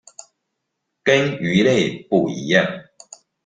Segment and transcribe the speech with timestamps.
[1.03, 2.89] 跟魚類不一樣